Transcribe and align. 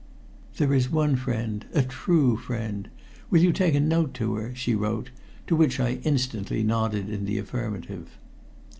"There 0.57 0.73
is 0.73 0.89
one 0.89 1.15
friend 1.15 1.63
a 1.75 1.83
true 1.83 2.35
friend. 2.35 2.89
Will 3.29 3.39
you 3.41 3.51
take 3.53 3.75
a 3.75 3.79
note 3.79 4.15
to 4.15 4.33
her?" 4.33 4.51
she 4.55 4.73
wrote, 4.73 5.11
to 5.45 5.55
which 5.55 5.79
I 5.79 5.99
instantly 6.01 6.63
nodded 6.63 7.07
in 7.07 7.25
the 7.25 7.37
affirmative. 7.37 8.09